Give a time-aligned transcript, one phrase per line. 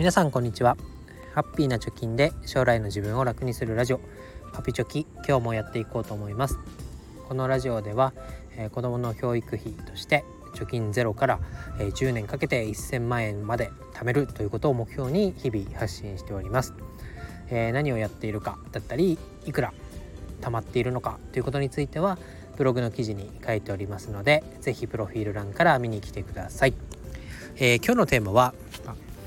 [0.00, 0.78] 皆さんこんにちは。
[1.34, 4.00] ハッピーな貯金で将来の自分を楽にするラジオ。
[4.54, 6.58] パピチョキ今日もやっていこうと思います。
[7.28, 8.14] このラジオでは、
[8.56, 10.24] えー、子供の教育費として
[10.54, 11.40] 貯金ゼロから、
[11.78, 16.72] えー、10年かけて1000万円まで貯めるということを目標に日々発信しております、
[17.50, 19.74] えー、何をやっているかだったりいくら
[20.40, 22.16] 貯まっているのかということについては
[22.56, 26.74] ブログの記事に書いておりますので是非プロフィール欄から見に来てください、
[27.56, 28.54] えー、今日のテーマは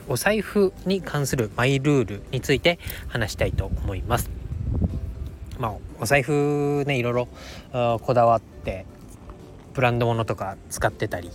[0.07, 4.29] お財布に関するマイルールについて話したいと思います。
[5.59, 7.27] まあお財布ねいろいろ
[7.99, 8.85] こだわって
[9.73, 11.29] ブランド物とか使ってたり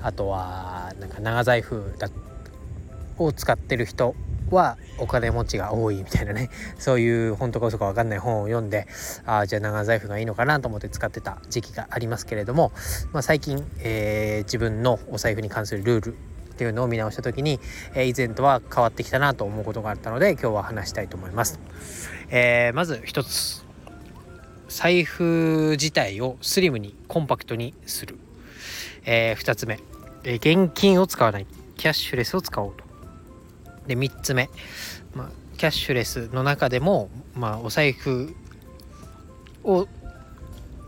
[0.00, 2.08] あとはなんか長財布だ
[3.18, 4.14] を使ってる人
[4.50, 6.50] はお金持ちが多いみたいなね。
[6.78, 8.86] そういう本当か嘘か分かんない本を読んで
[9.24, 12.72] ああじゃあ長財布がいいのかなと思って使ってた時期がありますけれども、
[13.12, 16.16] まあ、最近、えー、自分のお財布に関するルール
[16.52, 17.60] っていうのを見直した時に、
[17.94, 21.60] え、以前とは変わってきたなと思うことがあったので今日は話したいと思います。
[22.30, 23.64] えー、まず一つ。
[24.68, 28.16] 財布自体をスリムにコンパクトにする、
[29.04, 29.78] えー、2つ目、
[30.24, 31.46] え、現金を使わない。
[31.76, 32.84] キャッシュレスを使おうと。
[33.86, 34.48] で3つ目、
[35.14, 38.34] まあ、キャッシュレスの中でも、まあ、お財布
[39.64, 39.86] を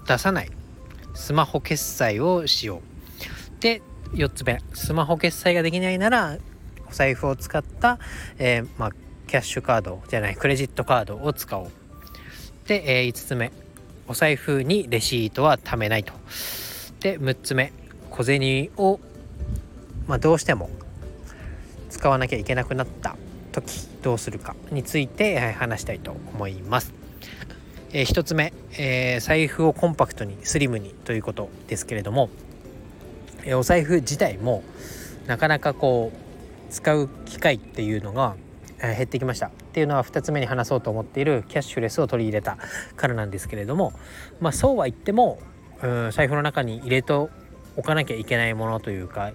[0.06, 0.50] 出さない。
[1.14, 3.62] スマホ決済をしよう。
[3.62, 3.82] で
[4.14, 6.38] 4つ目スマホ決済ができないなら
[6.88, 7.98] お財布を使った、
[8.38, 8.90] えー、まあ、
[9.26, 11.70] キャッシュカードじゃないクレジットカードを使おう
[12.66, 13.52] で、えー、5つ目
[14.06, 16.12] お財布にレシートは貯めないと
[17.00, 17.72] で6つ目
[18.10, 19.00] 小銭を、
[20.06, 20.70] まあ、どうしても
[21.90, 23.16] 使わなきゃいけなくなった
[23.52, 26.92] 時どうするかについて話したいと思います。
[27.92, 32.28] えー、1つ目、えー、財布をコンパクトにスリムにということですけれども、
[33.52, 34.62] お財布自体も
[35.26, 38.36] なかなかこう使う機会っていうのが
[38.80, 39.46] 減ってきました。
[39.46, 42.58] っていうのは2つ目に話そうと思っているキャッシュレスを取り入れた
[42.96, 43.92] からなんですけれども
[44.40, 45.40] まあそうは言っても
[46.12, 47.28] 財布の中に入れてお
[47.82, 49.32] かなきゃいけないものというか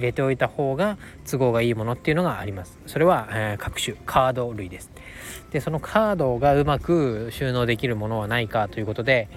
[0.00, 0.96] 入れておいた方が
[1.30, 2.78] 都合がいいものっていうのがあります。
[2.86, 4.90] それは、えー、各種カード類です。
[5.50, 9.28] でそのカードがうまく収納できるものはないかということで、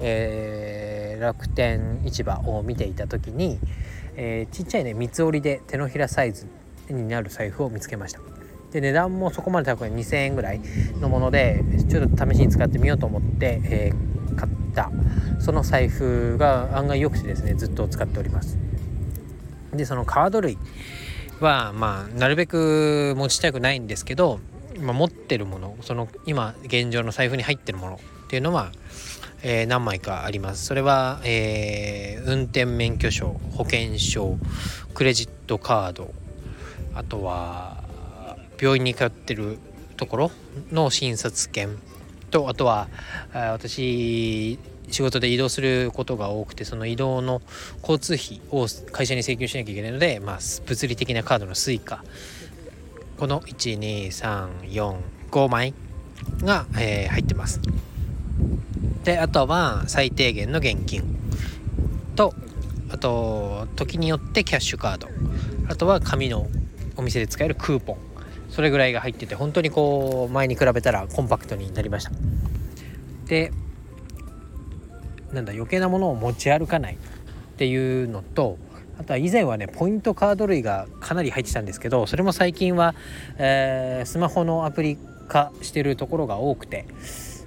[0.00, 3.58] えー、楽天市場を見ていた時に、
[4.16, 6.46] えー、ちっちゃいね三つ折りで手のひらサイズ
[6.90, 8.20] になる財布を見つけました。
[8.72, 9.90] で値段もそこまで高い。
[9.90, 10.60] 2000円ぐらい
[11.00, 14.90] のものでちょっと試しに使ってみようと思って、えー、買った。
[15.40, 18.58] その財布が案外良くてですねずっと使っております。
[19.72, 20.58] でそのカード類
[21.40, 24.40] はまあなるべく持ちたくないんですけど、
[24.78, 28.72] まあ、持ってるものその今現状の財布に入ってるものっていうのは、
[29.42, 30.66] えー、何枚かあります。
[30.66, 34.38] それは、えー、運転免許証保険証
[34.94, 36.12] クレジットカード
[36.94, 37.82] あとは
[38.60, 39.58] 病院に通ってる
[39.96, 40.30] ところ
[40.70, 41.78] の診察券
[42.30, 42.88] とあとは
[43.32, 44.58] 私
[44.90, 47.42] 仕事で移動することが多くてその移動の
[47.82, 52.00] 交通費を会社に請求しなきゃいけないので、まあ、物理的なカードの Suica
[53.18, 55.74] この12345枚
[56.42, 57.60] が、えー、入ってます。
[59.04, 61.04] であとは最低限の現金。
[62.16, 62.34] と
[62.90, 65.08] あと時によってキャッシュカード。
[65.68, 66.48] あとは紙の
[66.96, 67.96] お店で使えるクーポン。
[68.48, 72.12] それぐらいが入ってて本当にこう前に比べたらコンパクトになりました。
[73.26, 73.52] で
[75.32, 76.96] なんだ余計なものを持ち歩かないっ
[77.56, 78.58] ていうのと
[78.98, 82.94] あとは以前はねポイントカード類がかなり入ってたんですけどそれも最近は、
[83.38, 84.98] えー、スマホのアプリ
[85.30, 86.84] 化してるところが多くて、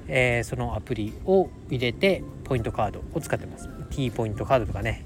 [0.07, 3.69] えー、そのアプリを入れてポイントカードを使ってます。
[3.91, 5.05] T ポイントカードとかね、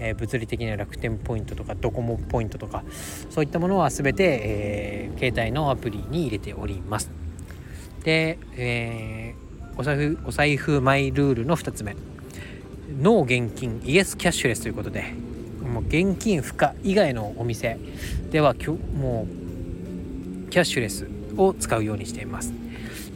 [0.00, 2.82] えー、物理的な楽天ポイントとかドコモポイントとか
[3.30, 7.10] そういったものは全て、え、携帯のアプリに入れております。
[8.02, 9.34] で、え、
[9.76, 11.94] お財布お財布マイルールの2つ目。
[12.88, 15.14] ノー現金イエスキャッシュレスということで
[15.62, 17.78] もう現金不可以外のお店
[18.30, 22.52] ではもうキャッシュレスを使うようにしています。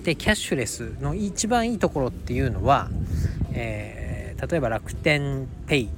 [0.02, 2.88] でキャッシュレスの一番いいところっていうのは、
[3.52, 5.90] えー、例えば楽天ペイ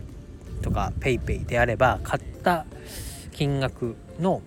[0.63, 2.67] とか PayPay であれば買った
[3.31, 4.43] 金額の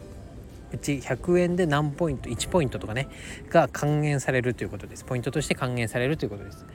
[0.74, 3.08] うち100円で何ポイント1ポイントとかね
[3.50, 5.04] が還元されるということです。
[5.06, 6.66] ポイントとして還元されるということです、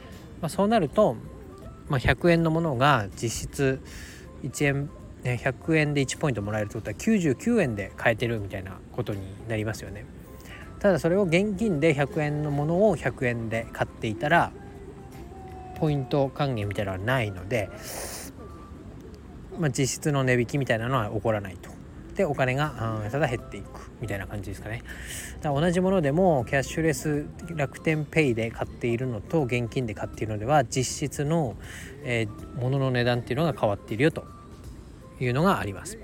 [0.40, 1.16] まあ、そうなると
[1.88, 3.80] まあ、100円のものが実質
[4.42, 4.90] 1円
[5.24, 10.06] 100円で1ポイントもらえるってことは99円で買えてるみたいなことになりますよね。
[10.78, 14.52] ただそれを現金で100円のものを100円で買っていたら
[15.76, 17.68] ポイント還元みたいなのはないので、
[19.58, 21.70] まあ、実質の値引きみたいなのは起こらないと。
[22.14, 23.87] でお金がただ減っていく。
[24.00, 24.82] みたいな感じですかね。
[25.40, 31.56] だから同じものでもキャッシュレス楽天ペイで買っているのと現金で買っているのでは実質の、
[32.04, 34.24] えー、物の値段っていうのが変わっているよと
[35.20, 35.98] いうのがあります。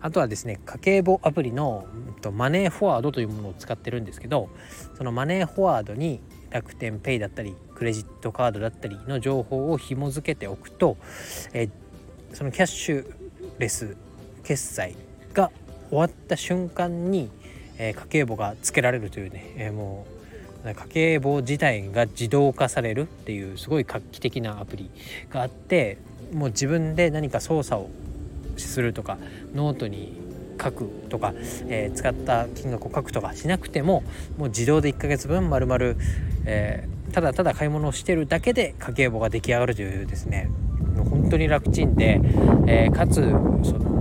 [0.00, 1.86] あとはですね家計簿アプリの
[2.32, 4.48] マネーフォワードというものを使ってるんですけど
[4.96, 6.20] そのマネーフォワードに
[6.50, 10.96] 楽天ペイだったりクレジットカードだったりの情報を紐付けておくと、
[11.54, 11.68] え
[12.32, 13.14] そのキャッシュ
[13.58, 13.96] レス
[14.42, 14.96] 決済
[15.32, 15.50] が
[15.90, 17.30] 終わった瞬間に、
[17.78, 20.06] え家計簿がつけられるというね、えも
[20.64, 24.90] う家計簿自体が自動化されるっていうすごい画期的なアプリ
[25.30, 25.98] があって
[26.32, 27.90] もう自分で何か操作を
[28.58, 29.16] するとか
[29.54, 30.20] ノートに
[30.62, 31.32] 書くとか、
[31.68, 34.02] えー、使った金額を書くとかしなくても
[34.36, 35.96] もう自動で1ヶ月分まるまる
[36.44, 40.50] えー、ただただ買い物をしてるだけで家計簿が出来上がるというですね
[41.10, 42.20] 本当に楽ちんで、
[42.66, 43.99] えー、かつその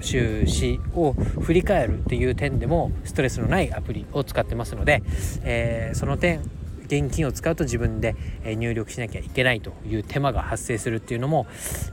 [0.00, 5.02] 収支を振り返るっていう点でもストレスのないアプリを使ってますので、
[5.42, 6.40] えー、その点
[6.88, 11.46] 現金を使うと自分で入力しなきゃいけないという手間が発生するっていうのも、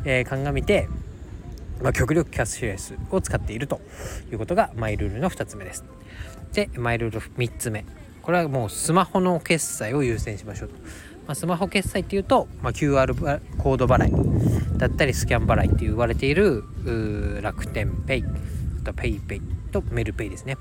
[0.06, 0.88] えー、鑑みて、
[1.82, 3.82] まあ、極力キャッシュレスを使っていると
[4.32, 5.84] いうことがマイルールの2つ目です。
[6.54, 7.86] でマイルール3つ目。
[8.22, 10.76] これはもうスマホの決済を優先しましょうと、
[11.28, 14.55] まあ、スマホ決済っていうと、まあ、QR コード払い。
[14.78, 16.64] だったりスキャン払いって言われている
[17.42, 18.24] 楽天ペイ
[18.84, 19.42] と PayPay
[19.72, 20.58] とメルペイですね。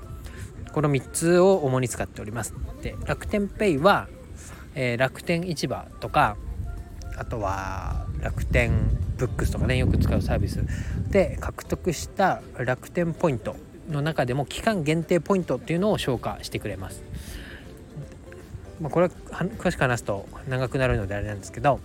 [0.71, 2.53] この3つを主に使っております。
[2.81, 4.07] で楽天ペイは、
[4.75, 6.35] えー、楽天市場とか
[7.17, 8.71] あとは楽天
[9.17, 10.63] ブックスとかねよく使うサービス。
[11.09, 13.55] で獲得した楽天ポイント
[13.89, 17.03] の中でも期間限定ポイントっていうのを消化してくれます。
[18.81, 19.13] まあ、これは
[19.57, 21.79] 詳しく話すと長くなるのであれなんですけど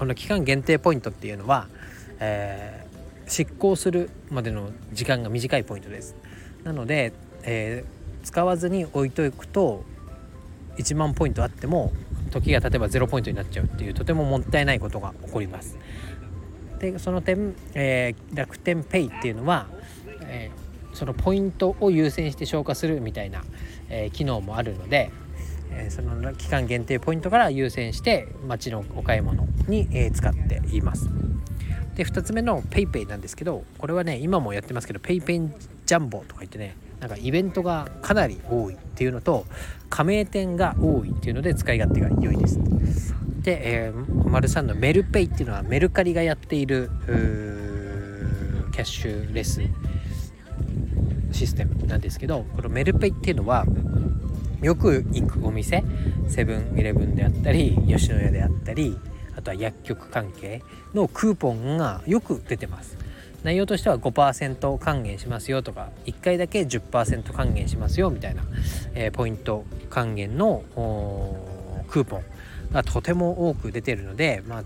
[0.00, 1.68] この期間限定ポイントっていうのは、
[2.20, 6.16] えー、執行するまでの時間が短いポイントです。
[6.64, 7.12] なので、
[7.42, 9.84] えー、使わずに置いとくと
[10.78, 11.92] 1万ポイントあっても
[12.30, 15.76] 時が経てば0ポイントになっちゃうっていうとてももったいないことが起こります。
[16.78, 19.66] でその点、えー、楽天ペイっていうのは、
[20.22, 23.44] えー、そのポイントを優先して消化するみたいな、
[23.90, 25.10] えー、機能もあるので
[25.72, 31.08] えその期間限定ポイントから優先して街のお買い物に、え使っています。
[31.94, 35.50] で2つ目の PayPay なんですけどこれはね今もやってますけど PayPay
[35.86, 39.46] ジャンボとか言ってねなんかイベントがかなり多いっていうのと
[39.88, 42.58] 加盟店が多いっていうので使い勝手が良いです。
[43.42, 46.90] で、えー、丸3のメルペイっていうのはメルカリがやっている
[48.72, 49.60] キャッシュレス
[51.32, 53.64] システムなんですけどこのメルペイっていうのは
[54.62, 55.84] よく行くお店
[56.28, 58.98] セブンイレブンであったり吉野家であったり
[59.36, 60.62] あとは薬局関係
[60.94, 62.98] のクーポンがよく出てます
[63.42, 68.42] 内容としては5%還元しますよとか1回だけ10%還元しますよみたいな、
[68.94, 70.62] えー、ポイント還元の
[71.88, 72.24] クーポン
[72.72, 74.64] がとても多く出てるので、まあ、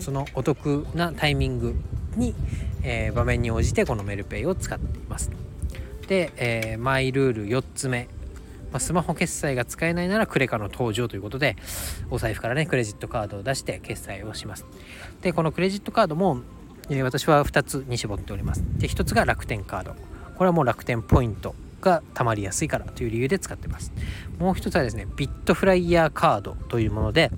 [0.00, 1.74] そのお得なタイミング
[2.16, 2.34] に、
[2.82, 5.30] えー、場面に応じてこのメルペイを使っています。
[6.08, 8.08] で、えー、マイルール4つ目
[8.70, 11.56] まあ、スマホ決済が使えないならクレカの登場ということで
[12.10, 14.66] お財布からねクレジットカードを出して決済をします。
[15.22, 16.40] でこのクレジットカードも、
[16.88, 18.62] えー、私は2つに絞っております。
[18.78, 19.94] で1つが楽天カード。
[20.36, 23.92] これはもう楽天ポイントが貯まりやすいからという理由で使ってます。
[24.38, 27.30] もう一つはですねビットフライヤーカードというもので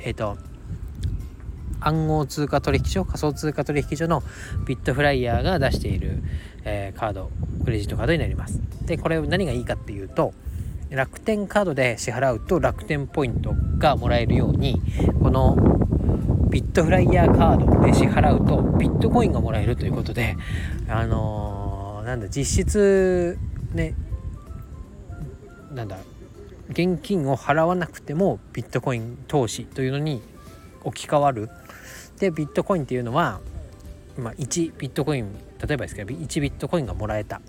[0.00, 0.38] えっ、ー、と
[1.80, 4.22] 暗号通貨取引所仮想通貨取引所の
[4.66, 6.22] ビットフライヤーが出している、
[6.66, 7.30] えー、カード
[7.64, 8.60] クレジットカードになります。
[8.84, 10.34] でこれ何がいいかっていうと
[10.90, 14.80] 楽天カードで支払うと楽天ポイントがもらえるように
[15.20, 15.56] この
[16.50, 20.36] ビットフライヤーカードで支払うとビットコインがもらえるということで
[20.88, 23.38] あのー、なんだ実質
[23.72, 23.94] ね
[25.72, 25.98] なんだ
[26.70, 30.22] 現金を払わなくてもビットコイン投資というのに
[30.82, 31.48] 置き換わる。
[32.18, 33.40] でビットコインっていうのは、
[34.18, 35.34] まあ、1ビットコイン
[35.66, 37.40] 例えばですけど1ビットコインがもらえた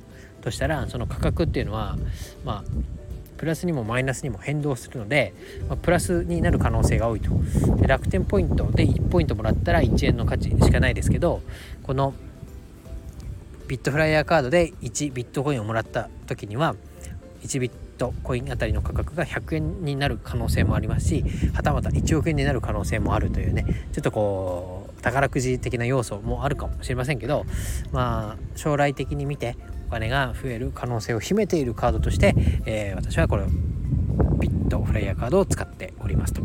[0.41, 1.97] としたらその価格っていうのは
[2.43, 2.97] まあ
[3.37, 5.33] プラスにもマイナスにも変動するので、
[5.69, 7.29] まあ、プラスになる可能性が多いと。
[7.75, 11.41] で楽天ポイントで1ポイントもらったら1円の価値しかないですけど
[11.83, 12.13] この
[13.67, 16.75] ビットフライヤーカードで1ビットコインをもらった時には
[17.43, 24.76] 1ビットコインあたりの価格が100円になる可能性もありますしはたまた1億円になる可能性もあるというねちょっとこう
[25.07, 27.45] 宝くじ的な要素もあるかもしれませんけど
[27.91, 29.55] まあ将来的に見て
[29.87, 32.35] お金が増える可能性を秘めているカードとして、
[32.65, 33.45] えー、私はこれ
[34.39, 36.41] ビットフライヤーカードを使っておりますと。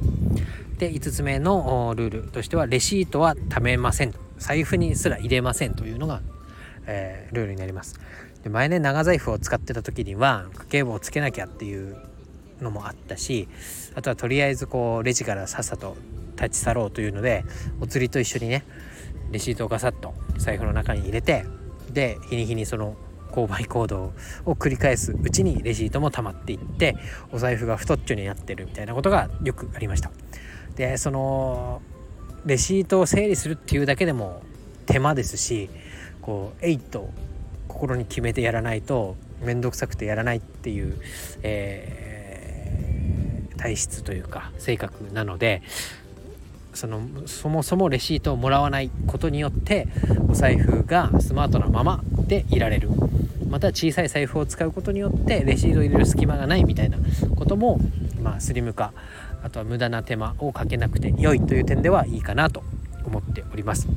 [0.79, 6.23] で5つ目のルールとしてはレシートは貯めません財布にすら入れませんというのが
[6.87, 7.99] えー、ルールになります
[8.43, 11.97] で前ね長財布を使ってた時には家計簿をつけなきゃっていう
[12.61, 13.49] のもあったし
[13.95, 15.97] あとはとりあえずこうレジからさっさと
[16.37, 17.45] 立ち去ろうというので
[17.81, 18.65] お釣りと一緒にね
[19.31, 21.45] レシートをガサッと財布の中に入れて
[21.91, 22.97] で日に日にその
[23.33, 24.13] 購買行動
[24.45, 26.97] を繰り返すうちにレシートも溜まっていって
[27.33, 30.11] お財布が太っちょになってるみたいなことがよくありました。
[30.77, 31.83] でその
[32.45, 34.43] レシートを整理するっていうだけでも
[34.87, 35.71] 手間ですし
[36.21, 37.11] こうえいと
[37.69, 40.99] 心に決めてやらないと面倒くさくてやらないっていう、
[41.43, 45.63] えー、体質というか性格なので
[46.75, 49.89] そのそもそもレシートをもらわないことによって
[50.29, 52.89] お財布がスマートなままでいられる
[53.49, 56.97] また小さい財布を使うことによってレシートを入れる隙間がないみたいな
[57.37, 57.79] ことも、
[58.23, 58.95] まあ、スリム化
[59.43, 62.63] あとは無駄な手間をかけなくて良いという点ではいいかなと
[63.05, 63.89] 思っております。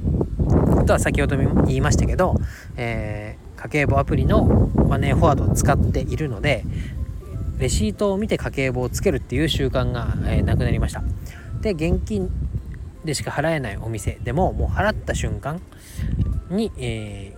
[0.77, 2.35] あとは先ほども言いましたけど、
[2.75, 4.43] えー、家計簿アプリの
[4.87, 6.63] マネーフォワードを使っているので
[7.57, 11.01] レシートを見て家計簿をつけるっていう習慣が、えー、なくなりました。
[11.61, 12.29] で現金
[13.05, 15.61] でしか払えないお店でももう払った瞬間
[16.49, 17.35] に、え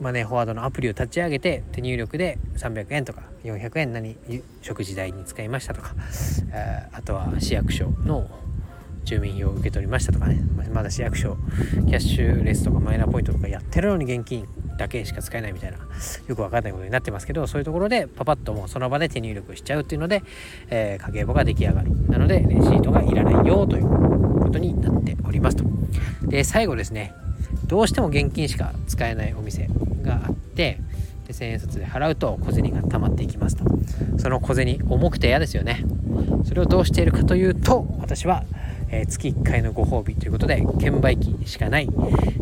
[0.00, 4.16] ー、マネーフォワードのアプリを立ち上げて手入力で300円とか400円何
[4.62, 5.94] 食事代に使いましたとか
[6.92, 8.28] あとは市役所の
[9.04, 10.40] 住民票を受け取りましたとかね。
[10.72, 11.36] まだ市役所
[11.86, 15.78] キャッシュレスとかマイナポイントとかやってるのに現金だけしか使えないみたいな
[16.26, 20.22] よくわかんないことになってますけどそういうところでパパッともうその場で手入力しちゃうっていうので、
[20.70, 21.90] えー、家計簿が出来上がる。
[22.08, 24.31] なのでレシートがいらないよという。
[24.52, 25.64] ことになっておりますと。
[26.26, 27.14] で最後ですね。
[27.66, 29.68] どうしても現金しか使えないお店
[30.02, 30.78] があって
[31.26, 33.64] で千円札で払うと小銭が溜まっていきますと。
[34.18, 35.84] その小銭重くて嫌ですよね。
[36.44, 38.44] それをどうしているかというと私は、
[38.90, 41.88] えー、月1回のご褒美ということで券売機しかない、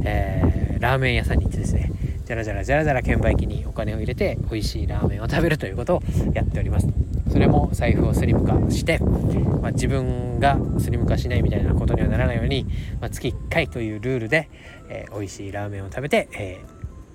[0.03, 1.93] えー、ラーメン屋さんに行ってですね
[2.25, 6.03] じゃらじゃらじゃらじゃら券売機にお金を入れて美味しいラーメンを食べるということを
[6.33, 6.89] やっております。
[7.31, 12.67] それも財布をスリム化して、まあ、自分がスリム化しないみたいなことにはならないように、
[13.01, 14.49] まあ、月1回というルールで、
[14.89, 16.65] えー、美味しいラーメンを食べて、え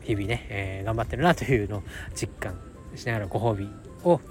[0.04, 2.58] ー、日々ね、えー、頑張ってるなというのを実感
[2.96, 3.70] しながらご褒美
[4.04, 4.22] を、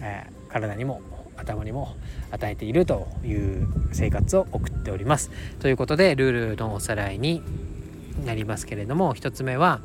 [0.00, 1.00] えー、体にも
[1.36, 1.96] 頭にも
[2.32, 5.30] 与えているという生活を送っております。
[5.60, 7.42] ということでルールのおさらいに
[8.26, 9.80] なりますけれども1つ目は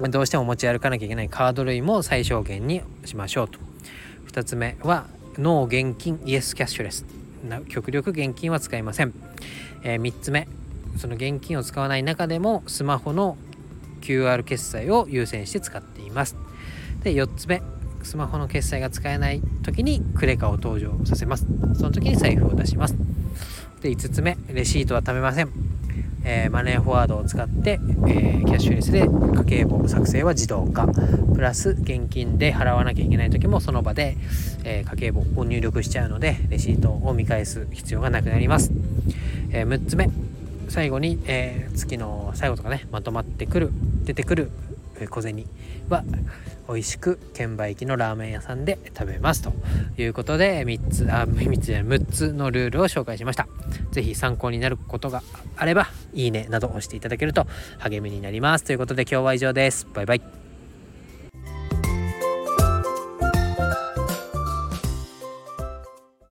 [0.00, 3.67] どうしても持ち歩かなきゃいけないカード類も最小限にしましょうと
[4.38, 7.04] 2つ目はノー現金イエスキャッシュレス。
[7.68, 9.12] 極力現金は使いません、
[9.82, 10.46] えー、3つ目
[10.96, 13.36] その現金を使わない中でもスマホの
[14.00, 16.36] QR 決済を優先して使っています。
[17.02, 17.62] で4つ目
[18.04, 21.44] スマホの決済が使えない時にクレカを登場させます。
[21.74, 22.94] その時に財布を出します。
[23.80, 25.50] で5つ目レシートは貯めません。
[26.24, 30.86] えー、マネーフォワードを使って、えー、キャッシュレスで家計簿作成は自動化。
[31.34, 34.16] プラス現金で払わなきゃいけない時もその場で、
[34.64, 38.72] えー、家計簿を入力しちゃうのでレシートを見返す必要がなくなります、
[39.52, 40.10] え6つ目。
[40.68, 43.70] 最後に、え月の最後とかねまとまってくる
[44.04, 44.50] 出てくる
[45.10, 45.44] 小銭
[45.88, 46.02] は
[46.68, 49.42] 美味しく券売機のラーメン屋さんで食べます。
[49.42, 49.52] と
[49.96, 53.48] いうことで3つあ3つじゃない6つのルールを紹介しました。
[53.92, 55.22] 是非参考になることが
[55.56, 57.46] あればいいねなど押していただけると
[57.78, 58.64] 励みになります。
[58.64, 59.86] ということで今日は以上です。
[59.92, 60.47] バイバイ。